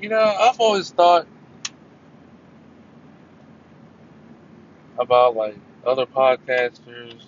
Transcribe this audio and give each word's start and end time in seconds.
You 0.00 0.08
know, 0.10 0.20
I've 0.20 0.60
always 0.60 0.90
thought 0.90 1.26
about 4.98 5.34
like 5.34 5.56
other 5.84 6.06
podcasters 6.06 7.24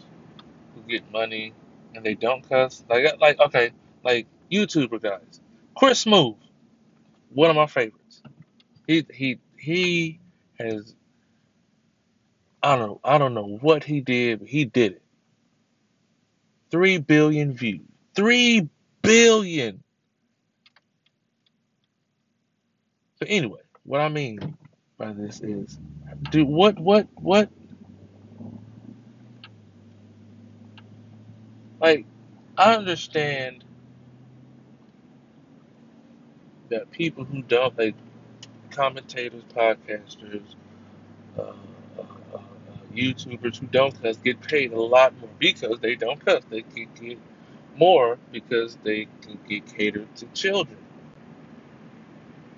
who 0.75 0.81
get 0.89 1.11
money 1.11 1.53
and 1.95 2.05
they 2.05 2.15
don't 2.15 2.49
cuss. 2.49 2.85
Like, 2.89 3.21
like 3.21 3.41
okay, 3.41 3.73
like 4.05 4.27
YouTuber 4.51 5.03
guys. 5.03 5.41
Chris 5.75 6.05
Smoove, 6.05 6.37
one 7.31 7.51
of 7.51 7.57
my 7.57 7.67
favorites. 7.67 8.23
He 8.87 9.05
he 9.13 9.39
he 9.59 10.21
has 10.59 10.95
I 12.63 12.77
don't 12.77 12.87
know 12.87 13.01
I 13.03 13.19
don't 13.19 13.35
know 13.35 13.59
what 13.61 13.83
he 13.83 14.01
did, 14.01 14.41
but 14.41 14.49
he 14.49 14.65
did 14.65 14.93
it. 14.93 15.03
Three 16.71 16.99
billion 16.99 17.53
views. 17.53 17.81
Three 18.15 18.69
billion. 19.03 19.83
So 23.23 23.27
anyway, 23.29 23.61
what 23.85 24.01
I 24.01 24.09
mean 24.11 24.57
by 24.99 25.13
this 25.13 25.41
is, 25.43 25.79
do 26.31 26.47
what 26.47 26.79
what 26.81 27.09
what 27.17 27.51
like 31.81 32.07
I 32.59 32.75
understand 32.77 33.65
that 36.71 36.91
people 36.93 37.25
who 37.25 37.43
don't 37.43 37.79
like 37.79 37.97
commentators, 38.71 39.45
podcasters, 39.55 40.43
uh, 41.39 41.43
uh, 41.99 42.03
uh, 42.35 42.41
YouTubers 42.95 43.59
who 43.59 43.67
don't 43.67 44.01
cuss 44.03 44.17
get 44.19 44.41
paid 44.43 44.73
a 44.73 44.81
lot 44.81 45.19
more 45.21 45.31
because 45.39 45.81
they 45.81 45.97
don't 45.97 46.25
cuss. 46.25 46.43
They 46.51 46.63
can 46.63 46.89
get 47.01 47.19
more 47.77 48.19
because 48.33 48.77
they 48.85 49.09
can 49.23 49.39
get 49.49 49.67
catered 49.77 50.15
to 50.17 50.27
children. 50.29 50.79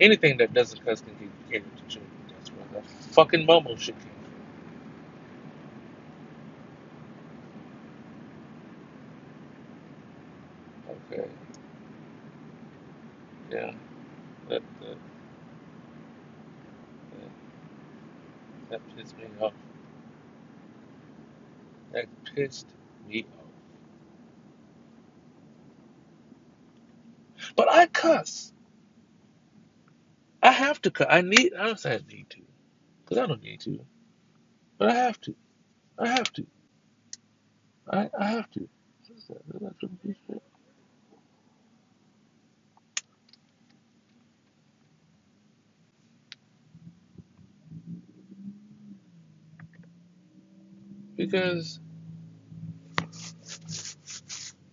Anything 0.02 0.38
that 0.38 0.54
doesn't 0.54 0.84
cuss 0.84 1.02
can 1.02 1.16
get 1.16 1.30
catered 1.50 1.78
to 1.78 1.84
children. 1.88 2.12
That's 2.30 2.50
where 2.52 2.66
the 2.82 2.88
fucking 3.14 3.48
Momo 3.48 3.80
shit 3.80 3.96
came 4.00 4.12
from. 10.88 10.96
Okay, 11.12 11.30
yeah, 13.50 13.72
that 14.48 14.62
that 14.80 14.98
that, 17.12 17.30
that 18.70 18.96
pissed 18.96 19.18
me 19.18 19.26
off. 19.40 19.54
That 21.92 22.06
pissed 22.34 22.68
me 23.08 23.26
off. 23.38 23.72
But 27.56 27.70
I 27.72 27.86
cuss. 27.88 28.51
To 30.82 30.90
cuss. 30.92 31.08
I 31.10 31.22
need. 31.22 31.54
I 31.54 31.66
don't 31.66 31.80
say 31.80 31.94
I 31.96 32.00
need 32.08 32.30
to, 32.30 32.42
because 33.04 33.18
I 33.18 33.26
don't 33.26 33.42
need 33.42 33.60
to. 33.62 33.84
But 34.78 34.90
I 34.90 34.94
have 34.94 35.20
to. 35.22 35.36
I 35.98 36.08
have 36.08 36.32
to. 36.34 36.46
I 37.90 38.10
I 38.18 38.24
have 38.26 38.50
to. 38.52 38.68
Because 51.16 51.80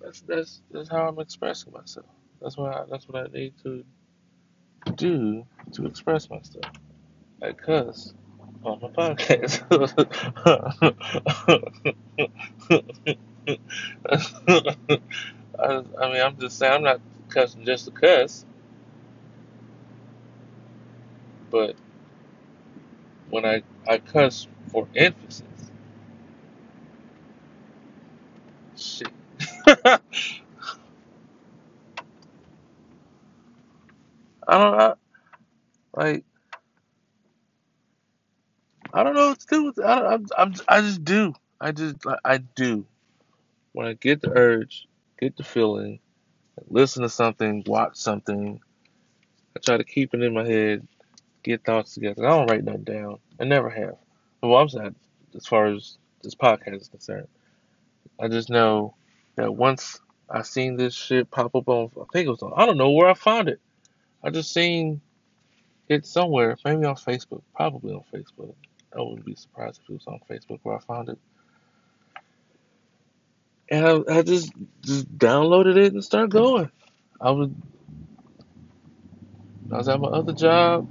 that's 0.01 0.21
that's 0.21 0.61
that's 0.71 0.89
how 0.89 1.07
I'm 1.09 1.19
expressing 1.19 1.73
myself. 1.73 2.07
That's 2.41 2.57
I, 2.75 2.85
that's 2.89 3.07
what 3.09 3.25
I 3.29 3.31
need 3.33 3.55
to 3.63 3.85
do 4.99 5.45
to 5.71 5.85
express 5.85 6.29
myself. 6.29 6.65
I 7.41 7.53
cuss 7.53 8.13
on 8.63 8.79
my 8.81 8.89
podcast. 8.89 9.61
I, 15.59 15.83
I 16.01 16.13
mean, 16.13 16.21
I'm 16.21 16.37
just 16.37 16.57
saying 16.57 16.73
I'm 16.73 16.83
not 16.83 17.01
cussing 17.29 17.65
just 17.65 17.85
to 17.85 17.91
cuss, 17.91 18.45
but 21.49 21.75
when 23.29 23.45
I 23.45 23.63
I 23.87 23.99
cuss 23.99 24.47
for 24.71 24.87
emphasis, 24.95 25.43
shit. 28.75 29.09
I 34.49 34.57
don't 34.57 34.77
know. 34.77 34.95
Like 35.95 36.25
I 38.91 39.03
don't 39.03 39.13
know 39.13 39.29
what 39.29 39.39
to 39.39 39.47
do 39.47 39.63
with 39.65 39.77
it. 39.77 39.85
I 39.85 40.13
I'm, 40.13 40.25
I'm 40.37 40.53
I 40.67 40.81
just 40.81 41.03
do. 41.03 41.33
I 41.61 41.71
just 41.71 41.97
I, 42.07 42.17
I 42.25 42.37
do. 42.37 42.85
When 43.73 43.87
I 43.87 43.93
get 43.93 44.21
the 44.21 44.31
urge, 44.35 44.87
get 45.19 45.37
the 45.37 45.43
feeling, 45.43 45.99
listen 46.67 47.03
to 47.03 47.09
something, 47.09 47.63
watch 47.67 47.95
something, 47.95 48.59
I 49.55 49.59
try 49.59 49.77
to 49.77 49.83
keep 49.83 50.15
it 50.15 50.23
in 50.23 50.33
my 50.33 50.43
head, 50.43 50.87
get 51.43 51.63
thoughts 51.63 51.93
together. 51.93 52.25
I 52.25 52.29
don't 52.31 52.49
write 52.49 52.63
nothing 52.63 52.83
down. 52.83 53.19
I 53.39 53.43
never 53.43 53.69
have. 53.69 53.95
Well, 54.41 54.59
I'm 54.59 54.69
saying 54.69 54.95
as 55.35 55.45
far 55.45 55.67
as 55.67 55.97
this 56.23 56.33
podcast 56.33 56.81
is 56.81 56.87
concerned, 56.87 57.27
I 58.19 58.27
just 58.27 58.49
know 58.49 58.95
that 59.35 59.55
once 59.55 60.01
I 60.27 60.41
seen 60.41 60.75
this 60.75 60.95
shit 60.95 61.29
pop 61.29 61.53
up 61.53 61.69
on, 61.69 61.91
I 61.95 62.05
think 62.11 62.25
it 62.25 62.31
was 62.31 62.41
on, 62.41 62.53
I 62.55 62.65
don't 62.65 62.77
know 62.77 62.89
where 62.89 63.09
I 63.09 63.13
found 63.13 63.49
it. 63.49 63.59
I 64.23 64.29
just 64.29 64.53
seen 64.53 65.01
it 65.87 66.05
somewhere, 66.05 66.57
maybe 66.65 66.85
on 66.85 66.95
Facebook, 66.95 67.41
probably 67.55 67.93
on 67.93 68.03
Facebook. 68.13 68.53
I 68.95 69.01
wouldn't 69.01 69.25
be 69.25 69.35
surprised 69.35 69.79
if 69.83 69.89
it 69.89 69.93
was 69.93 70.07
on 70.07 70.19
Facebook 70.29 70.59
where 70.63 70.75
I 70.75 70.79
found 70.79 71.09
it. 71.09 71.19
And 73.69 73.85
I, 73.85 74.17
I 74.17 74.21
just 74.23 74.51
just 74.81 75.17
downloaded 75.17 75.77
it 75.77 75.93
and 75.93 76.03
started 76.03 76.31
going. 76.31 76.71
I 77.21 77.31
was 77.31 77.49
I 79.71 79.77
was 79.77 79.87
at 79.87 79.99
my 79.99 80.07
other 80.07 80.33
job, 80.33 80.87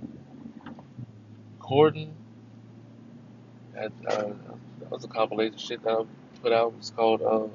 recording. 1.58 2.14
Uh, 3.76 3.88
that 4.06 4.90
was 4.90 5.04
a 5.04 5.08
compilation 5.08 5.58
shit 5.58 5.82
that 5.82 5.90
I 5.92 6.04
put 6.40 6.52
out. 6.52 6.72
It's 6.78 6.90
called 6.90 7.22
uh, 7.22 7.48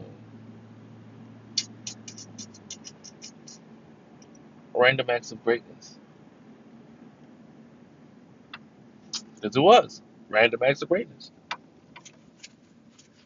Random 4.84 5.10
Acts 5.10 5.32
of 5.32 5.42
Greatness. 5.46 5.98
Because 9.36 9.56
it 9.56 9.62
was 9.62 10.02
Random 10.30 10.62
Acts 10.62 10.82
of 10.82 10.90
Greatness. 10.90 11.32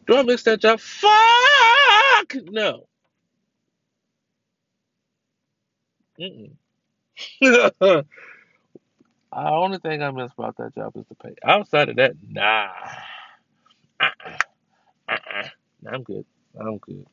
Do 0.06 0.16
I 0.16 0.22
miss 0.22 0.44
that 0.44 0.60
job? 0.60 0.78
Fuck 0.78 2.36
no. 2.44 2.86
Mm-mm. 6.20 6.52
the 7.40 8.04
only 9.32 9.78
thing 9.78 10.02
I 10.02 10.12
miss 10.12 10.30
about 10.38 10.56
that 10.58 10.74
job 10.76 10.96
is 10.96 11.04
the 11.08 11.16
pay. 11.16 11.34
Outside 11.44 11.88
of 11.88 11.96
that, 11.96 12.14
nah. 12.28 12.68
Uh-uh. 14.00 14.38
Uh-uh. 15.08 15.48
I'm 15.92 16.04
good. 16.04 16.24
I'm 16.58 16.78
good. 16.78 17.06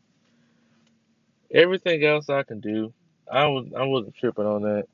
Everything 1.53 2.03
else 2.03 2.29
I 2.29 2.43
can 2.43 2.59
do, 2.59 2.93
I 3.31 3.47
was 3.47 3.67
I 3.77 3.83
wasn't 3.83 4.15
tripping 4.15 4.45
on 4.45 4.63
that. 4.63 4.85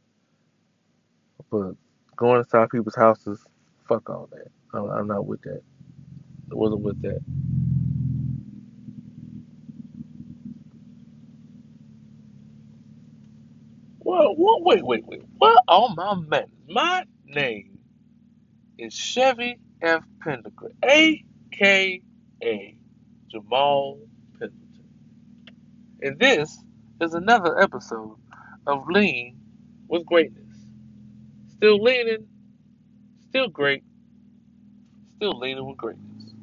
But 1.50 1.76
going 2.16 2.40
inside 2.40 2.70
people's 2.70 2.96
houses, 2.96 3.40
fuck 3.88 4.10
all 4.10 4.30
that. 4.32 4.48
I'm, 4.74 4.90
I'm 4.90 5.08
not 5.08 5.26
with 5.26 5.42
that. 5.44 5.62
I 6.52 6.56
wasn't 6.56 6.82
with 6.82 7.02
that. 7.02 7.20
Well, 14.00 14.36
what? 14.36 14.64
Wait, 14.64 14.84
wait, 14.86 15.06
wait. 15.06 15.24
What? 15.38 15.64
Oh 15.68 15.90
my 15.96 16.16
man, 16.16 16.48
my 16.70 17.04
name 17.26 17.78
is 18.78 18.94
Chevy 18.94 19.60
F. 19.82 20.04
Pendleton, 20.22 20.72
aka 20.84 22.02
Jamal 23.30 24.00
Pendleton, 24.34 24.86
and 26.02 26.20
this 26.20 26.58
is 27.02 27.14
another 27.14 27.60
episode 27.60 28.18
of 28.68 28.88
Lean 28.90 29.38
with 29.90 30.06
Greatness. 30.06 30.44
Still 31.58 31.82
leaning, 31.84 32.28
still 33.30 33.50
great, 33.50 33.84
still 35.18 35.40
leaning 35.40 35.66
with 35.68 35.78
greatness. 35.78 36.34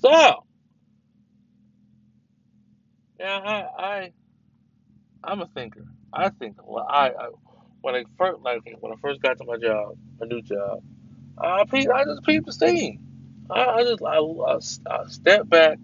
So, 0.00 0.44
yeah, 3.20 3.38
I, 3.44 3.84
I, 3.84 4.12
I'm 5.24 5.40
a 5.42 5.48
thinker. 5.48 5.84
I 6.12 6.30
think 6.30 6.56
lot. 6.66 6.86
I, 6.90 7.08
I 7.10 7.28
when 7.82 7.94
I 7.96 8.04
first 8.18 8.40
like 8.42 8.62
when 8.80 8.92
I 8.92 8.96
first 9.02 9.22
got 9.22 9.38
to 9.38 9.44
my 9.46 9.56
job, 9.58 9.96
my 10.20 10.26
new 10.26 10.42
job, 10.42 10.82
I 11.38 11.64
pe- 11.70 11.88
I 11.88 12.04
just 12.04 12.24
peeped 12.24 12.46
the 12.46 12.52
scene. 12.52 13.00
I, 13.50 13.64
I 13.66 13.84
just 13.84 14.02
I, 14.02 14.18
I, 14.18 14.58
I 14.94 15.08
step 15.08 15.48
back 15.48 15.78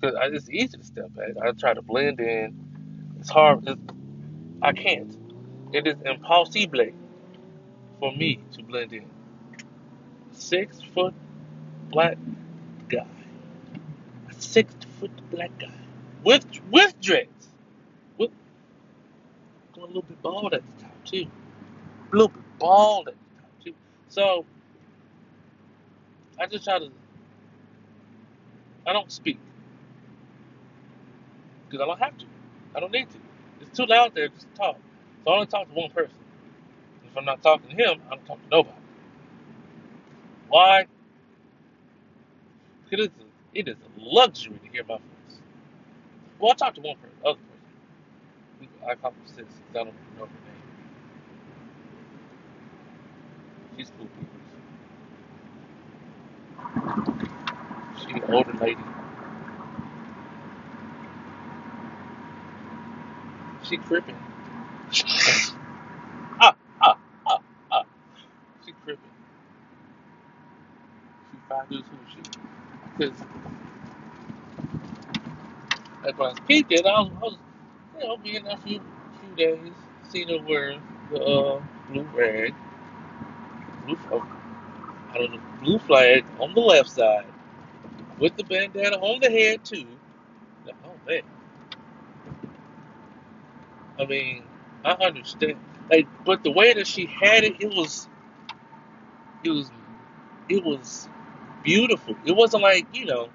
because 0.00 0.16
it's 0.34 0.50
easy 0.50 0.78
to 0.78 0.84
step 0.84 1.14
back. 1.14 1.30
I 1.42 1.52
try 1.52 1.74
to 1.74 1.82
blend 1.82 2.20
in. 2.20 2.68
It's 3.20 3.30
hard. 3.30 3.68
It's, 3.68 3.80
I 4.62 4.72
can't. 4.72 5.16
It 5.72 5.86
is 5.86 5.96
impossible 6.04 6.90
for 8.00 8.12
me 8.12 8.40
to 8.52 8.62
blend 8.64 8.92
in. 8.92 9.10
Six 10.32 10.80
foot 10.94 11.14
black 11.90 12.18
guy. 12.88 13.06
A 14.30 14.34
six 14.34 14.74
foot 15.00 15.12
black 15.30 15.58
guy. 15.58 15.72
With 16.24 16.46
with 16.70 17.00
dreads. 17.00 17.48
With 18.18 18.30
going 19.74 19.84
a 19.84 19.88
little 19.88 20.02
bit 20.02 20.22
bald 20.22 20.54
at 20.54 20.62
the 20.78 20.82
top 20.84 21.04
too. 21.04 21.26
A 21.96 22.16
little 22.16 22.28
bit 22.28 22.58
bald 22.58 23.08
at 23.08 23.14
the 23.14 23.42
top 23.42 23.50
too. 23.64 23.74
So 24.08 24.46
I 26.38 26.46
just 26.46 26.64
try 26.64 26.78
to 26.78 26.90
I 28.86 28.92
don't 28.92 29.12
speak 29.12 29.38
because 31.70 31.82
I 31.84 31.86
don't 31.86 32.00
have 32.00 32.18
to. 32.18 32.26
I 32.76 32.80
don't 32.80 32.92
need 32.92 33.10
to. 33.10 33.18
It's 33.62 33.76
too 33.78 33.86
loud 33.86 34.14
there 34.14 34.28
just 34.28 34.48
to 34.48 34.54
talk. 34.56 34.78
So 35.24 35.32
I 35.32 35.34
only 35.36 35.48
talk 35.48 35.68
to 35.68 35.74
one 35.74 35.90
person. 35.92 36.16
If 37.06 37.16
I'm 37.16 37.24
not 37.26 37.42
talking 37.42 37.70
to 37.70 37.76
him, 37.76 38.00
I 38.10 38.16
don't 38.16 38.26
talk 38.26 38.42
to 38.42 38.48
nobody. 38.50 38.76
Why? 40.48 40.86
Because 42.90 43.06
it's 43.06 43.16
a, 43.20 43.58
it 43.58 43.68
is 43.68 43.76
a 43.76 44.00
luxury 44.00 44.58
to 44.64 44.68
hear 44.72 44.84
my 44.84 44.96
voice. 44.96 45.40
Well, 46.40 46.52
I 46.52 46.54
talk 46.56 46.74
to 46.76 46.80
one 46.82 46.96
person, 46.96 47.16
other 47.24 47.38
person. 47.38 47.76
I 48.88 48.94
call 48.96 49.14
sis 49.26 49.36
because 49.36 49.50
I 49.74 49.84
don't 49.84 49.88
even 49.88 50.18
know 50.18 50.26
her 50.26 50.32
name. 50.32 50.78
She's 53.78 53.92
cool 53.98 54.08
people. 54.08 54.38
She 58.00 58.12
an 58.14 58.34
older 58.34 58.54
lady. 58.60 58.82
She 63.70 63.78
crippin'. 63.78 64.16
ah, 66.40 66.56
ah, 66.82 66.98
ah, 67.26 67.40
ah. 67.72 67.84
She 68.66 68.72
crippin'. 68.84 69.10
She 71.32 71.38
years 71.70 71.84
who 71.90 71.98
she. 72.14 72.22
Because 72.98 73.22
like 76.04 76.18
when 76.18 76.28
I 76.28 76.32
was 76.32 76.40
peeping, 76.48 76.86
I 76.86 77.00
was, 77.02 77.12
I 77.12 77.24
was 77.24 77.38
you 78.00 78.08
know, 78.08 78.16
being 78.18 78.44
there 78.44 78.54
a 78.54 78.58
few, 78.58 78.80
few 79.20 79.36
days, 79.36 79.72
seen 80.10 80.28
her 80.30 80.40
wear 80.46 80.78
the 81.10 81.20
uh, 81.20 81.62
blue 81.90 82.08
rag, 82.14 82.54
blue, 83.86 83.98
I 85.12 85.18
don't 85.18 85.32
know, 85.32 85.40
blue 85.62 85.78
flag 85.80 86.24
on 86.40 86.54
the 86.54 86.60
left 86.60 86.90
side, 86.90 87.26
with 88.18 88.36
the 88.36 88.44
bandana 88.44 88.96
on 88.98 89.20
the 89.20 89.30
head 89.30 89.64
too. 89.64 89.86
Like, 90.66 90.76
Oh 90.84 90.94
man, 91.08 91.22
I 94.00 94.06
mean, 94.06 94.44
I 94.84 94.92
understand. 94.92 95.56
Like, 95.90 96.08
but 96.24 96.42
the 96.44 96.52
way 96.52 96.72
that 96.74 96.86
she 96.86 97.06
had 97.06 97.44
it, 97.44 97.56
it 97.60 97.68
was, 97.74 98.08
it 99.44 99.50
was, 99.50 99.70
it 100.48 100.64
was 100.64 101.08
beautiful. 101.62 102.16
It 102.24 102.32
wasn't 102.32 102.62
like 102.62 102.86
you 102.94 103.06
know 103.06 103.28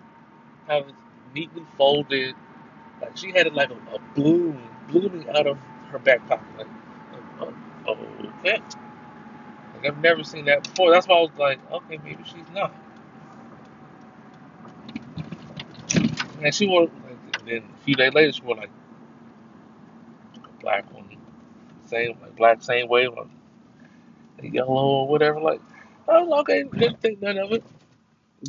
how 0.67 0.85
neatly 1.33 1.65
folded. 1.77 2.35
Like 3.01 3.17
she 3.17 3.31
had 3.31 3.47
it 3.47 3.53
like 3.53 3.71
a, 3.71 3.95
a 3.95 3.99
bloom 4.15 4.61
blooming 4.89 5.29
out 5.29 5.47
of 5.47 5.57
her 5.89 5.99
back 5.99 6.27
pocket. 6.27 6.45
Like, 6.57 6.67
oh, 7.87 7.97
okay. 8.39 8.59
Like 9.75 9.85
I've 9.87 9.99
never 9.99 10.23
seen 10.23 10.45
that 10.45 10.63
before. 10.63 10.91
That's 10.91 11.07
why 11.07 11.17
I 11.17 11.21
was 11.21 11.31
like, 11.37 11.59
okay, 11.71 11.99
maybe 12.03 12.23
she's 12.25 12.49
not. 12.53 12.73
And 16.41 16.53
she 16.53 16.67
wore, 16.67 16.83
like, 16.83 17.45
then 17.45 17.63
a 17.73 17.83
few 17.85 17.95
days 17.95 18.13
later, 18.13 18.31
she 18.33 18.41
wore 18.41 18.55
like 18.55 18.71
black 20.65 20.91
one, 20.95 21.05
same 21.85 22.17
like 22.21 22.35
black 22.35 22.63
same 22.63 22.87
way, 22.89 23.07
like 23.07 23.27
yellow 24.41 25.03
or 25.03 25.07
whatever. 25.07 25.39
Like, 25.39 25.61
I 26.09 26.17
okay, 26.39 26.63
didn't 26.63 26.99
think 27.01 27.21
none 27.21 27.37
of 27.37 27.51
it. 27.51 27.63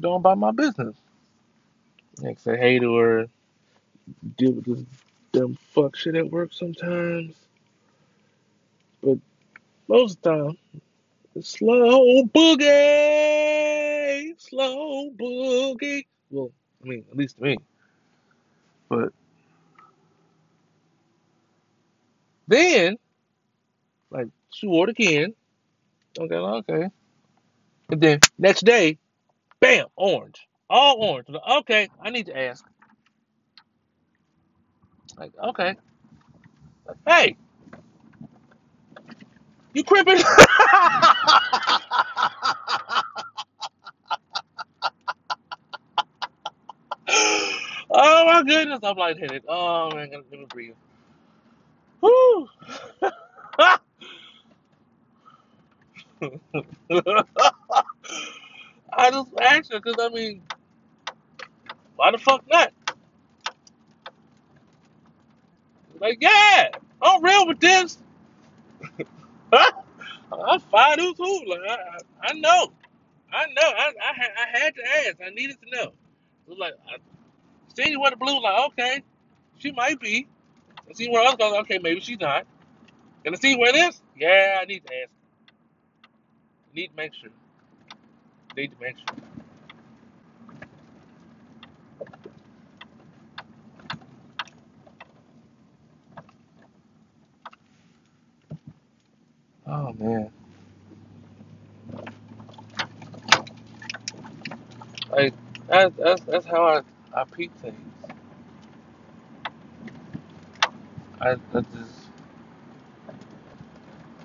Going 0.00 0.16
about 0.16 0.38
my 0.38 0.50
business. 0.50 0.96
Like 2.22 2.40
say 2.40 2.56
hey 2.56 2.78
to 2.78 2.96
her, 2.96 3.26
deal 4.38 4.52
with 4.52 4.64
this 4.64 4.82
dumb 5.32 5.58
fuck 5.74 5.94
shit 5.94 6.14
at 6.14 6.30
work 6.30 6.54
sometimes. 6.54 7.34
But 9.02 9.18
most 9.86 10.16
of 10.16 10.22
the 10.22 10.30
time, 10.30 10.56
it's 11.34 11.50
slow 11.50 12.22
boogie, 12.24 12.64
slow 14.40 15.10
boogie. 15.10 16.06
Well, 16.30 16.50
I 16.82 16.88
mean, 16.88 17.04
at 17.10 17.16
least 17.18 17.36
to 17.36 17.42
me. 17.42 17.58
But 18.88 19.12
then, 22.48 22.96
like, 24.10 24.28
she 24.52 24.66
wore 24.66 24.88
it 24.88 24.98
again. 24.98 25.34
Okay, 26.18 26.34
okay. 26.34 26.88
And 27.90 28.00
then 28.00 28.20
next 28.38 28.64
day, 28.64 28.98
bam, 29.60 29.86
orange. 29.96 30.46
All 30.68 30.96
orange. 31.00 31.28
Okay, 31.60 31.88
I 32.02 32.10
need 32.10 32.26
to 32.26 32.36
ask. 32.38 32.64
Like, 35.18 35.32
okay. 35.42 35.76
Hey, 37.06 37.36
you 39.74 39.84
crippin'? 39.84 40.16
oh 47.90 48.24
my 48.26 48.42
goodness. 48.46 48.80
I'm 48.82 48.96
lightheaded. 48.96 49.44
Oh 49.48 49.94
man, 49.94 50.10
let 50.10 50.30
me 50.30 50.46
breathe. 50.50 50.74
Whew. 52.06 52.48
I 58.92 59.10
just 59.10 59.30
asked 59.40 59.72
her 59.72 59.80
because 59.80 59.96
I 60.00 60.08
mean, 60.10 60.42
why 61.96 62.10
the 62.12 62.18
fuck 62.18 62.44
not? 62.50 62.72
Like, 66.00 66.18
yeah, 66.20 66.68
I'm 67.02 67.22
real 67.24 67.46
with 67.46 67.60
this. 67.60 67.98
I'm 69.52 70.60
fine 70.60 70.98
who's 70.98 71.16
who. 71.18 71.46
Like, 71.50 71.60
I, 71.68 71.74
I, 71.74 71.98
I 72.30 72.32
know. 72.34 72.72
I 73.32 73.46
know. 73.46 73.62
I, 73.62 73.92
I, 74.02 74.14
had, 74.14 74.30
I 74.38 74.58
had 74.58 74.74
to 74.76 74.82
ask. 75.08 75.16
I 75.26 75.30
needed 75.30 75.56
to 75.62 75.70
know. 75.70 75.84
It 75.88 76.50
was 76.50 76.58
like, 76.58 76.74
I 76.88 76.98
seen 77.74 77.92
you 77.92 78.00
wear 78.00 78.10
the 78.10 78.16
blue. 78.16 78.42
Like, 78.42 78.66
okay, 78.72 79.02
she 79.58 79.72
might 79.72 80.00
be. 80.00 80.28
I 80.90 80.94
see 80.94 81.08
where 81.10 81.24
else 81.26 81.36
goes. 81.36 81.54
Okay, 81.60 81.78
maybe 81.82 82.00
she's 82.00 82.20
not. 82.20 82.46
And 83.26 83.34
I 83.34 83.38
see 83.38 83.56
where 83.56 83.70
it 83.70 83.76
is, 83.76 84.02
Yeah, 84.16 84.58
I 84.62 84.66
need 84.66 84.84
to 84.86 84.94
ask. 85.02 85.10
Need 86.74 86.88
to 86.88 86.96
make 86.96 87.14
sure. 87.14 87.30
Need 88.56 88.72
to 88.72 88.76
make 88.80 88.96
sure. 88.98 89.18
Oh 99.66 99.92
man, 99.94 100.30
like 105.10 105.34
that's 105.68 105.96
that's, 105.96 106.22
that's 106.24 106.46
how 106.46 106.64
I 106.66 106.82
I 107.20 107.24
peep 107.24 107.56
things. 107.60 107.76
I, 111.26 111.58
I 111.58 111.60
just 111.62 112.10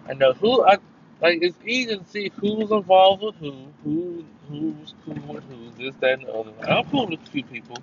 I 0.08 0.14
know 0.14 0.34
who 0.34 0.66
I 0.66 0.78
like. 1.22 1.40
It's 1.42 1.58
easy 1.66 1.98
to 1.98 2.06
see 2.06 2.32
who's 2.36 2.72
involved 2.72 3.24
with 3.24 3.36
who, 3.38 3.74
who 3.84 4.26
who's 4.50 4.94
cool 5.06 5.36
with 5.36 5.46
who, 5.46 5.72
this, 5.78 5.96
that, 6.02 6.20
and 6.20 6.24
the 6.28 6.34
other. 6.34 6.52
Like, 6.52 6.70
I'm 6.70 6.86
cool 6.92 7.08
with 7.10 7.22
a 7.22 7.32
few 7.32 7.44
people, 7.44 7.78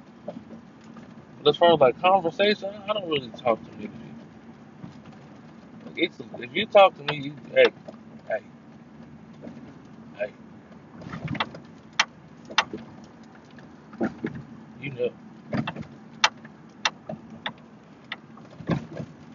but 1.43 1.51
as 1.51 1.57
far 1.59 1.75
as 1.75 1.81
like 1.81 2.01
conversation, 2.01 2.71
I 2.89 2.95
don't 2.95 3.09
really 3.09 3.31
talk 3.31 3.65
to 3.65 3.73
many 3.73 3.89
people. 3.89 4.27
Like, 5.87 5.95
it's 5.99 6.19
if 6.41 6.55
you 6.55 6.67
talk 6.67 6.97
to 6.97 7.05
me, 7.05 7.17
you, 7.17 7.35
hey, 7.55 7.67
hey, 8.29 8.41
hey, 10.19 10.33
you 14.81 14.93
know. 14.93 15.11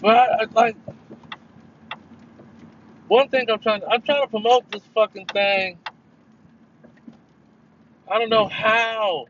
But 0.04 0.18
I, 0.18 0.44
I 0.44 0.48
like 0.56 0.78
one 3.08 3.30
thing 3.30 3.50
I'm 3.52 3.60
trying. 3.60 3.82
To, 3.82 3.90
I'm 3.90 4.02
trying 4.04 4.24
to 4.24 4.30
promote 4.30 4.72
this 4.72 4.84
fucking 4.96 5.28
thing. 5.28 5.80
I 8.12 8.20
don't 8.20 8.30
know 8.30 8.48
how. 8.48 9.28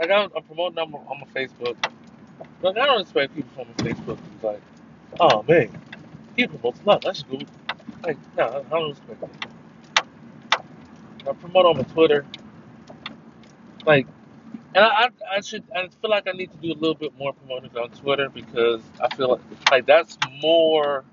Like 0.00 0.10
I'm, 0.10 0.30
I'm 0.36 0.44
promoting 0.44 0.78
on 0.78 0.90
my, 0.92 0.98
on 0.98 1.20
my 1.20 1.28
Facebook. 1.40 1.76
Like 2.62 2.78
I 2.78 2.86
don't 2.86 3.02
expect 3.02 3.34
people 3.36 3.50
from 3.56 3.68
my 3.68 3.90
Facebook 3.90 4.16
to 4.18 4.30
be 4.42 4.46
like, 4.48 4.62
oh 5.20 5.44
man, 5.48 5.70
he 6.36 6.46
promotes 6.48 6.80
love. 6.86 7.02
That's 7.02 7.22
good. 7.24 7.46
Like 8.04 8.18
no, 8.36 8.44
I 8.44 8.58
I 8.76 8.80
don't 8.80 8.90
expect 8.92 9.20
that. 9.22 9.30
I 11.28 11.32
promote 11.34 11.66
on 11.66 11.78
my 11.78 11.84
Twitter. 11.84 12.26
Like, 13.86 14.06
and 14.74 14.84
I, 14.84 15.10
I, 15.30 15.40
should 15.42 15.64
I 15.76 15.88
feel 15.88 16.10
like 16.10 16.28
I 16.28 16.32
need 16.32 16.52
to 16.52 16.58
do 16.58 16.72
a 16.72 16.78
little 16.78 16.94
bit 16.94 17.16
more 17.18 17.32
promoting 17.34 17.76
on 17.76 17.90
Twitter 17.90 18.30
because 18.30 18.82
I 19.00 19.14
feel 19.16 19.30
like, 19.32 19.70
like 19.70 19.86
that's 19.86 20.18
more 20.42 21.04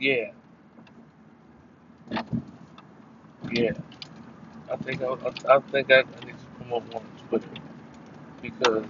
yeah. 0.00 0.32
Yeah. 3.52 3.72
I 4.72 4.76
think 4.76 5.02
I, 5.02 5.06
I, 5.06 5.56
I 5.56 5.60
think 5.72 5.92
I, 5.92 6.00
I 6.00 6.24
need 6.26 6.38
to 6.38 6.46
promote 6.58 6.90
more 6.92 7.02
on 7.02 7.28
Twitter 7.28 7.48
because 8.42 8.86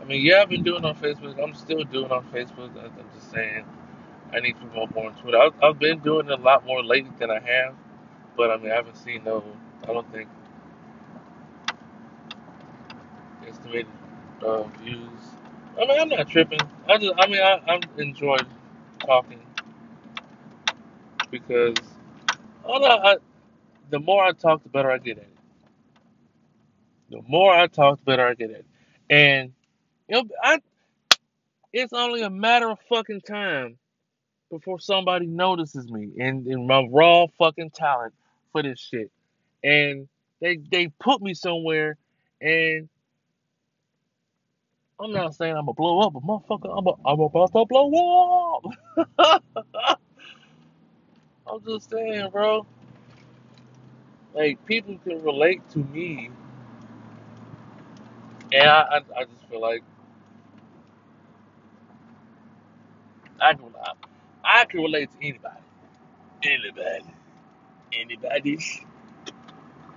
I 0.00 0.04
mean 0.04 0.24
yeah 0.24 0.42
I've 0.42 0.50
been 0.50 0.64
doing 0.64 0.84
it 0.84 0.86
on 0.86 0.96
Facebook. 0.96 1.42
I'm 1.42 1.54
still 1.54 1.84
doing 1.84 2.06
it 2.06 2.12
on 2.12 2.24
Facebook. 2.32 2.70
I'm 2.82 2.92
just 3.16 3.30
saying. 3.32 3.64
I 4.32 4.40
need 4.40 4.54
to 4.60 4.66
promote 4.66 4.94
more 4.94 5.06
on 5.06 5.14
Twitter. 5.16 5.38
I've, 5.38 5.54
I've 5.62 5.78
been 5.78 6.00
doing 6.00 6.26
it 6.26 6.32
a 6.38 6.42
lot 6.42 6.66
more 6.66 6.82
lately 6.84 7.12
than 7.18 7.30
I 7.30 7.40
have, 7.40 7.74
but 8.36 8.50
I 8.50 8.56
mean, 8.58 8.70
I 8.72 8.74
haven't 8.74 8.96
seen 8.96 9.24
no. 9.24 9.44
I 9.84 9.92
don't 9.92 10.10
think 10.12 10.28
estimated 13.46 13.86
uh, 14.44 14.64
views. 14.82 15.08
I 15.80 15.86
mean, 15.86 16.00
I'm 16.00 16.08
not 16.08 16.28
tripping. 16.28 16.60
I 16.88 16.98
just, 16.98 17.12
I 17.18 17.26
mean, 17.26 17.40
I, 17.40 17.60
I 17.68 17.80
enjoy 17.98 18.36
talking 19.00 19.40
because 21.30 21.76
I, 22.64 22.78
don't 22.78 23.06
I, 23.06 23.16
the 23.90 24.00
more 24.00 24.24
I 24.24 24.32
talk, 24.32 24.62
the 24.62 24.68
better 24.68 24.90
I 24.90 24.98
get 24.98 25.18
at 25.18 25.24
it. 25.24 25.30
The 27.10 27.22
more 27.28 27.54
I 27.54 27.66
talk, 27.68 27.98
the 27.98 28.04
better 28.04 28.26
I 28.26 28.34
get 28.34 28.50
at 28.50 28.56
it. 28.56 28.66
And 29.08 29.52
you 30.08 30.16
know, 30.16 30.28
I, 30.42 30.58
it's 31.72 31.92
only 31.92 32.22
a 32.22 32.30
matter 32.30 32.70
of 32.70 32.78
fucking 32.88 33.20
time 33.20 33.78
before 34.50 34.80
somebody 34.80 35.26
notices 35.26 35.90
me 35.90 36.10
and, 36.20 36.46
and 36.46 36.66
my 36.66 36.86
raw 36.90 37.26
fucking 37.38 37.70
talent 37.70 38.14
for 38.52 38.62
this 38.62 38.80
shit. 38.80 39.10
And 39.64 40.08
they 40.40 40.58
they 40.70 40.88
put 41.00 41.22
me 41.22 41.34
somewhere, 41.34 41.96
and 42.40 42.88
I'm 45.00 45.12
not 45.12 45.34
saying 45.36 45.52
I'm 45.56 45.66
gonna 45.66 45.74
blow 45.74 46.00
up, 46.00 46.14
but 46.14 46.22
motherfucker, 46.24 46.78
I'm 46.78 46.86
a, 46.86 46.92
I'm 47.08 47.20
about 47.20 47.52
to 47.52 47.66
blow 47.68 48.62
up. 49.18 49.42
I'm 51.52 51.64
just 51.66 51.90
saying, 51.90 52.30
bro. 52.32 52.66
Like 54.34 54.64
people 54.66 54.98
can 55.04 55.22
relate 55.22 55.68
to 55.72 55.80
me, 55.80 56.30
and 58.52 58.68
I 58.68 58.82
I, 58.82 58.96
I 59.20 59.24
just 59.24 59.48
feel 59.50 59.60
like 59.62 59.82
I 63.40 63.54
can 63.54 63.72
I, 63.82 63.92
I 64.46 64.66
can 64.66 64.82
relate 64.82 65.10
to 65.12 65.18
anybody, 65.28 65.62
anybody, 66.44 67.14
anybody, 67.94 68.58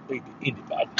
maybe 0.10 0.32
anybody. 0.41 0.91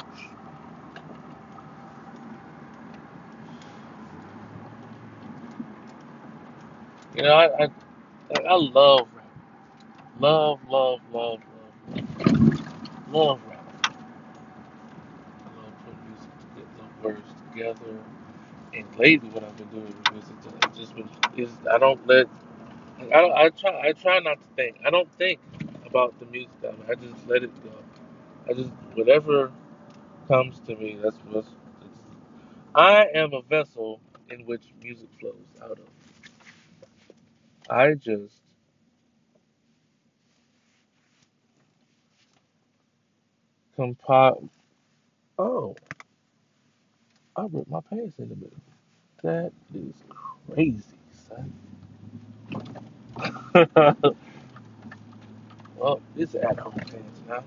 You 7.16 7.24
know, 7.24 7.34
I 7.34 7.66
I, 7.66 7.70
I 8.50 8.56
love 8.56 9.10
rap, 9.16 9.26
love 10.20 10.62
love 10.68 11.02
love 11.12 11.42
love 11.54 11.80
love 13.10 13.42
rap. 13.50 13.66
I 15.32 15.50
love 15.58 15.74
putting 15.86 16.06
music 16.08 16.32
to 16.40 16.48
get 16.56 16.68
the 16.78 17.08
words 17.08 17.34
together. 17.52 18.00
And 18.74 18.86
lately, 19.00 19.30
what 19.30 19.44
I've 19.44 19.58
been 19.58 19.70
doing 19.70 19.86
with 19.88 20.14
music, 20.14 20.36
I 20.64 20.68
just 20.70 20.96
been 20.96 21.10
is 21.38 21.52
I 21.72 21.80
don't 21.80 22.06
let 22.08 22.28
I 23.14 23.22
don't, 23.22 23.34
I 23.34 23.50
try 23.50 23.82
I 23.90 23.94
try 23.94 24.20
not 24.20 24.40
to 24.42 24.48
think. 24.56 24.78
I 24.86 24.90
don't 24.92 25.12
think 25.18 25.40
about 25.86 26.20
the 26.20 26.28
music. 26.28 26.52
I, 26.64 26.72
mean, 26.72 26.82
I 26.90 26.96
just 26.96 27.28
let 27.28 27.44
it 27.44 27.64
go. 27.64 27.72
I 28.50 28.54
just 28.54 28.72
whatever 28.96 29.52
comes 30.28 30.60
to 30.68 30.76
me. 30.76 30.98
That's 31.04 31.18
what's. 31.30 31.50
I 32.76 33.08
am 33.16 33.34
a 33.34 33.42
vessel 33.44 34.02
in 34.30 34.42
which 34.46 34.64
music 34.84 35.10
flows 35.20 35.36
out 35.64 35.72
of. 35.74 35.80
I 37.70 37.96
just 37.96 38.36
compile. 43.76 44.50
Oh, 45.40 45.76
I 47.36 47.44
ripped 47.52 47.70
my 47.72 47.82
pants 47.90 48.16
in 48.20 48.30
the 48.30 48.36
middle. 48.36 48.52
That 49.24 49.54
is 49.76 49.94
crazy, 50.54 50.84
son. 51.30 51.54
well, 55.76 56.02
it's 56.16 56.36
at 56.36 56.60
home 56.60 56.74
pants 56.74 57.22
now. 57.28 57.44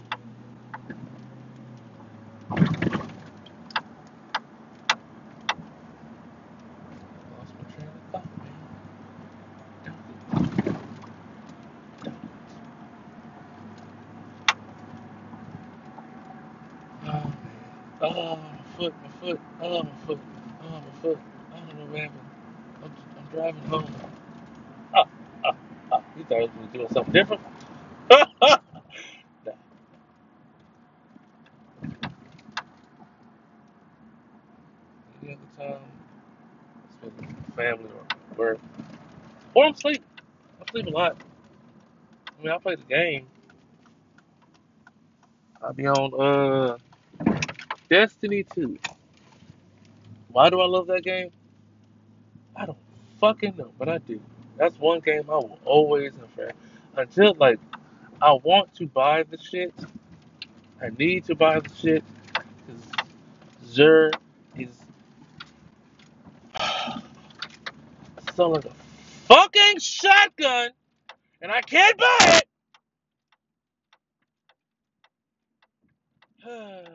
Oh, 17.07 17.33
oh, 18.03 18.37
my 18.37 18.59
foot, 18.77 18.95
oh, 19.63 19.83
my 19.85 19.91
foot, 20.07 20.21
oh, 20.63 20.71
my 20.71 20.93
foot. 21.03 21.21
I 21.53 21.61
don't 21.61 21.79
know 21.79 21.87
what 21.87 22.01
happened. 22.01 22.21
I'm, 22.83 22.93
I'm 23.19 23.27
driving 23.33 23.65
home. 23.65 24.12
You 26.23 26.29
thought 26.29 26.39
I 26.39 26.43
was 26.43 26.51
doing 26.73 26.89
something 26.93 27.13
different? 27.13 27.43
any 35.23 35.33
other 35.33 35.41
time, 35.59 35.81
spend 36.93 37.13
with 37.17 37.57
family 37.57 37.85
or 37.91 38.37
work. 38.37 38.61
Or 39.55 39.67
I'm 39.67 39.75
sleeping. 39.75 40.05
I 40.61 40.71
sleep 40.71 40.87
a 40.87 40.91
lot. 40.91 41.17
I 42.27 42.43
mean, 42.43 42.53
I 42.53 42.59
play 42.59 42.77
the 42.77 42.83
game. 42.85 43.27
I 45.63 45.73
be 45.73 45.87
on 45.87 46.15
uh 46.21 46.79
Destiny 47.91 48.45
2. 48.55 48.79
Why 50.29 50.51
do 50.51 50.61
I 50.61 50.67
love 50.67 50.87
that 50.89 51.05
game? 51.05 51.31
I 52.57 52.67
don't 52.67 52.79
fucking 53.21 53.57
know, 53.57 53.73
but 53.79 53.89
I 53.89 53.99
do. 53.99 54.21
That's 54.57 54.79
one 54.79 55.01
game 55.01 55.25
I 55.29 55.37
will 55.37 55.59
always 55.65 56.13
and. 56.15 56.53
Until 56.97 57.35
like 57.35 57.59
I 58.21 58.33
want 58.33 58.75
to 58.77 58.87
buy 58.87 59.25
the 59.25 59.39
shit. 59.39 59.75
I 60.81 60.91
need 60.99 61.25
to 61.27 61.35
buy 61.35 61.61
the 61.61 61.71
shit 61.75 62.05
Xur 63.67 64.13
is 64.57 64.69
selling 68.35 68.63
a 68.67 68.71
fucking 69.27 69.79
shotgun 69.79 70.71
and 71.41 71.51
I 71.51 71.61
can't 71.63 71.97
buy 71.99 72.41
it. 72.41 72.45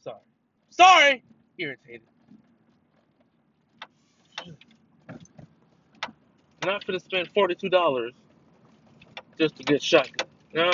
Sorry. 0.00 0.20
Sorry! 0.70 1.24
Irritated. 1.58 2.02
Not 6.64 6.86
gonna 6.86 7.00
spend 7.00 7.32
$42 7.34 7.70
just 9.38 9.56
to 9.56 9.64
get 9.64 9.82
shotgun. 9.82 10.28
No, 10.54 10.70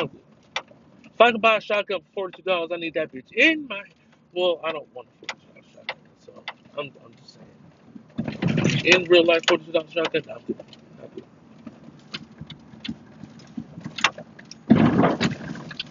if 1.04 1.20
I 1.20 1.32
can 1.32 1.40
buy 1.40 1.58
a 1.58 1.60
shotgun 1.60 2.00
for 2.14 2.30
$42, 2.30 2.44
I 2.72 2.76
need 2.78 2.94
that 2.94 3.12
bitch 3.12 3.32
in 3.32 3.68
my. 3.68 3.82
Well, 4.34 4.60
I 4.64 4.72
don't 4.72 4.92
want 4.94 5.08
a 5.22 5.26
$42 5.26 5.74
shotgun, 5.74 5.96
so 6.24 6.32
I'm, 6.78 6.92
I'm 7.04 7.14
just 7.22 7.36
saying. 7.36 8.94
In 8.96 9.04
real 9.10 9.24
life, 9.26 9.42
$42 9.44 9.92
shotgun, 9.92 10.22
I'm 10.30 10.42
good. 10.46 10.64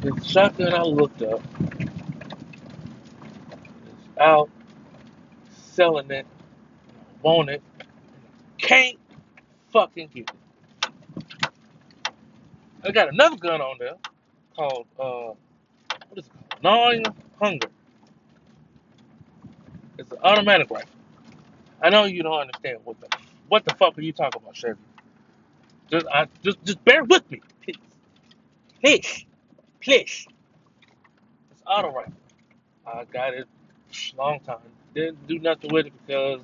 The 0.01 0.24
shotgun 0.25 0.74
I 0.74 0.84
looked 0.84 1.22
up 1.24 1.42
is 3.75 4.10
out 4.20 4.50
selling 5.51 6.12
it, 6.12 6.27
want 7.24 7.50
it, 7.50 7.63
can't 8.60 8.98
fucking 9.80 10.10
get. 10.16 10.32
I 12.84 12.92
got 12.92 13.10
another 13.14 13.38
gun 13.38 13.62
on 13.62 13.78
there 13.80 13.96
called, 14.56 14.88
uh, 15.00 15.34
what 16.10 16.18
is 16.18 16.26
it 16.28 16.32
called? 16.34 16.64
Gnawing 16.64 17.04
Hunger. 17.42 17.70
It's 19.98 20.12
an 20.12 20.18
automatic 20.24 20.70
rifle. 20.72 20.90
I 21.82 21.90
know 21.90 22.06
you 22.06 22.24
don't 22.24 22.40
understand 22.40 22.80
what 22.84 23.00
the 23.02 23.08
what 23.50 23.66
the 23.66 23.76
fuck 23.76 23.98
are 23.98 24.02
you 24.02 24.14
talking 24.14 24.42
about, 24.42 24.56
Chevy? 24.56 24.80
Just 25.92 26.08
I 26.14 26.28
just 26.44 26.64
just 26.66 26.84
bear 26.86 27.04
with 27.04 27.30
me, 27.32 27.42
please, 27.64 27.78
please, 28.82 29.26
please. 29.82 30.28
It's 31.52 31.64
auto 31.68 31.92
rifle. 31.94 32.14
I 32.88 33.06
got 33.06 33.34
it 33.34 33.48
long 34.18 34.40
time. 34.42 34.58
Didn't 34.96 35.28
do 35.28 35.40
nothing 35.40 35.72
with 35.74 35.88
it 35.88 35.94
because 36.08 36.42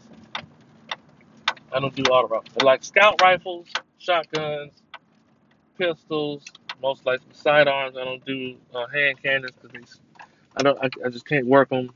I 1.74 1.80
don't 1.80 1.96
do 1.96 2.04
auto 2.04 2.28
rifles. 2.30 2.54
I 2.62 2.66
like 2.66 2.84
scout 2.84 3.22
rifles, 3.22 3.68
shotguns, 4.00 4.74
pistols, 5.78 6.46
most 6.82 7.06
likely 7.06 7.28
sidearms. 7.34 7.98
I 7.98 8.06
don't 8.06 8.26
do 8.26 8.56
uh, 8.76 8.88
hand 8.88 9.22
cannons 9.24 9.54
because 9.62 10.00
I 10.58 10.64
don't. 10.64 10.80
I, 10.82 10.90
I 11.06 11.10
just 11.10 11.28
can't 11.28 11.48
work 11.48 11.70
them. 11.70 11.92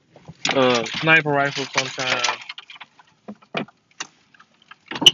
Uh, 0.53 0.85
sniper 0.85 1.29
rifles 1.31 1.69
sometimes. 1.77 2.27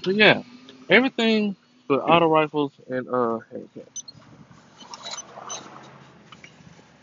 But 0.03 0.15
yeah. 0.15 0.43
Everything 0.89 1.55
but 1.87 1.99
auto 2.01 2.27
rifles 2.29 2.73
and 2.89 3.07
uh 3.07 3.39
handguns. 3.53 3.87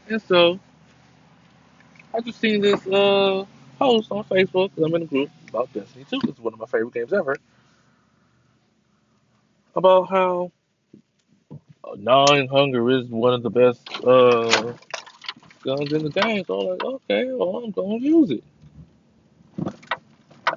And 0.09 0.23
so 0.23 0.61
I 2.15 2.21
just 2.21 2.41
seen 2.41 2.61
this 2.63 2.87
uh 2.87 3.45
post 3.81 4.13
on 4.13 4.25
Facebook 4.25 4.71
'cause 4.77 4.85
I'm 4.85 4.95
in 4.97 5.03
a 5.03 5.07
group 5.07 5.31
about 5.49 5.73
Destiny 5.75 6.07
2. 6.11 6.21
It's 6.29 6.39
one 6.41 6.53
of 6.55 6.61
my 6.61 6.67
favorite 6.67 6.95
games 6.95 7.15
ever. 7.15 7.37
About 9.75 10.11
how 10.11 10.53
uh, 11.85 11.97
gnawing 11.99 12.49
hunger 12.49 12.91
is 12.91 13.09
one 13.09 13.35
of 13.35 13.43
the 13.43 13.51
best 13.51 13.89
uh 14.05 14.75
guns 15.65 15.93
in 15.93 16.05
the 16.05 16.11
game. 16.11 16.45
So 16.47 16.61
I'm 16.61 16.69
like, 16.69 16.85
okay, 16.85 17.33
well 17.33 17.57
I'm 17.65 17.73
gonna 17.73 17.99
use 17.99 18.31
it. 18.31 18.45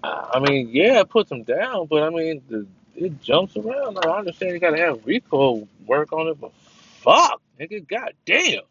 I 0.03 0.39
mean, 0.39 0.69
yeah, 0.71 1.01
it 1.01 1.09
puts 1.09 1.29
them 1.29 1.43
down, 1.43 1.87
but 1.87 2.03
I 2.03 2.09
mean, 2.09 2.41
the, 2.49 2.67
it 2.95 3.21
jumps 3.21 3.55
around. 3.57 3.95
Like, 3.95 4.07
I 4.07 4.19
understand 4.19 4.53
you 4.53 4.59
gotta 4.59 4.77
have 4.77 5.05
recoil 5.05 5.67
work 5.87 6.11
on 6.13 6.27
it, 6.27 6.39
but 6.41 6.53
fuck, 6.55 7.41
nigga, 7.59 7.87
goddamn. 7.87 8.63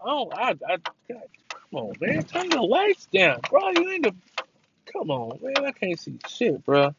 Oh, 0.00 0.30
I, 0.32 0.50
I, 0.68 0.76
God, 1.08 1.22
on, 1.76 1.94
man, 2.00 2.24
turn 2.24 2.50
your 2.50 2.66
lights 2.66 3.06
down, 3.06 3.40
bro. 3.50 3.70
You 3.70 3.90
ain't 3.90 4.04
the, 4.04 4.14
come 4.92 5.10
on, 5.10 5.38
man, 5.42 5.66
I 5.66 5.72
can't 5.72 5.98
see 5.98 6.18
shit, 6.28 6.64
bro. 6.64 6.94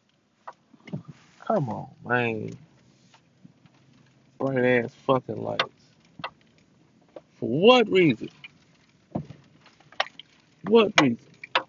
Come 1.48 1.70
on, 1.70 1.89
man, 2.05 2.51
bright 4.39 4.65
ass 4.65 4.94
fucking 5.05 5.41
lights. 5.44 5.63
For 7.39 7.50
what 7.50 7.89
reason? 7.89 8.29
What 10.67 10.94
reason? 11.01 11.20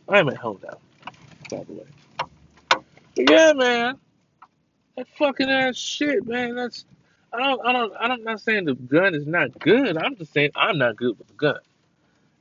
I'm 0.08 0.28
at 0.28 0.36
home 0.36 0.60
now, 0.62 0.78
by 1.50 1.64
the 1.64 1.72
way. 1.72 1.86
But 3.16 3.30
yeah, 3.30 3.52
man. 3.54 3.98
That 4.96 5.08
fucking 5.18 5.50
ass 5.50 5.76
shit, 5.76 6.26
man. 6.26 6.54
That's 6.54 6.86
I 7.32 7.38
don't 7.40 7.66
I 7.66 7.72
don't 7.72 7.92
I'm 7.98 8.24
not 8.24 8.40
saying 8.40 8.64
the 8.64 8.74
gun 8.74 9.14
is 9.14 9.26
not 9.26 9.58
good. 9.58 9.96
I'm 9.98 10.16
just 10.16 10.32
saying 10.32 10.50
I'm 10.54 10.78
not 10.78 10.96
good 10.96 11.18
with 11.18 11.28
the 11.28 11.34
gun. 11.34 11.58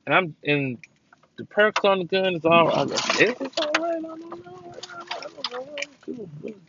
And 0.05 0.15
I'm 0.15 0.35
and 0.43 0.77
the 1.37 1.45
perks 1.45 1.83
on 1.85 1.99
the 1.99 2.05
gun 2.05 2.35
is 2.35 2.45
all 2.45 2.69
it's 2.91 3.57
all 3.59 3.71
right. 3.79 3.97
I 3.97 4.01
don't 4.01 4.19
know. 4.45 4.73
I 4.93 5.21
don't 5.21 5.51
know. 5.51 5.75
Give 6.05 6.19
a 6.19 6.27
really, 6.43 6.61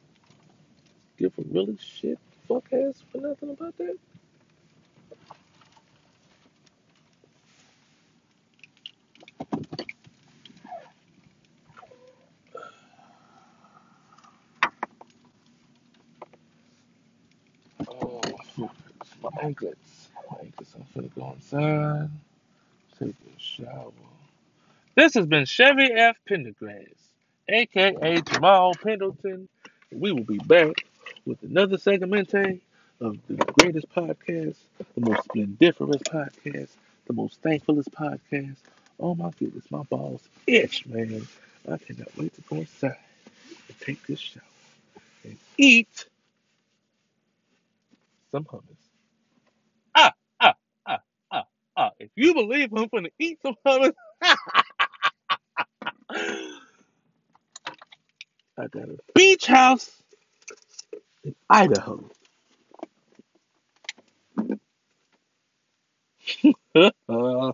give 1.19 1.33
a 1.39 1.43
really 1.53 1.79
shit 1.81 2.19
fuck 2.49 2.65
ass 2.73 3.03
for 3.13 3.19
nothing 3.19 3.51
about 3.51 3.77
that. 3.79 3.97
Oh 17.89 18.21
my 19.23 19.31
anklets. 19.43 20.09
My. 20.31 20.39
I'm 20.41 20.85
finna 20.95 21.15
go 21.15 21.33
inside. 21.35 22.11
Shower. 23.57 23.93
This 24.97 25.15
has 25.15 25.27
been 25.27 25.47
Chevy 25.47 25.91
F. 25.93 26.17
Pendergrass, 26.29 26.93
aka 27.49 28.21
Jamal 28.21 28.75
Pendleton. 28.75 29.49
We 29.91 30.13
will 30.13 30.25
be 30.25 30.39
back 30.39 30.85
with 31.25 31.43
another 31.43 31.79
segmente 31.79 32.61
of 33.01 33.17
the 33.29 33.37
greatest 33.59 33.89
podcast, 33.91 34.57
the 34.95 35.01
most 35.01 35.25
splendiferous 35.25 36.03
podcast, 36.03 36.69
the 37.07 37.13
most 37.15 37.41
thankfulest 37.41 37.91
podcast. 37.93 38.57
Oh 39.01 39.15
my 39.15 39.31
goodness, 39.39 39.71
my 39.71 39.83
balls 39.85 40.23
itch, 40.47 40.85
man. 40.87 41.27
I 41.71 41.79
cannot 41.79 42.15
wait 42.17 42.35
to 42.35 42.41
go 42.43 42.57
inside 42.57 42.97
and 43.69 43.81
take 43.81 44.07
this 44.07 44.21
shower 44.21 44.43
and 45.25 45.39
eat 45.57 46.07
some 48.33 48.45
hummus. 48.45 48.63
Ah, 49.95 50.13
ah, 50.41 50.55
ah, 50.87 50.99
ah, 51.31 51.45
ah. 51.77 51.86
If 51.99 52.11
you 52.17 52.35
believe 52.35 52.71
I'm 52.77 52.89
gonna 52.95 53.11
eat 53.19 53.39
some 53.45 53.55
hummus, 53.67 53.95
I 58.59 58.69
got 58.69 58.91
a 58.91 58.99
beach 59.15 59.47
house. 59.47 59.91
In 61.25 61.35
Idaho. 61.51 62.11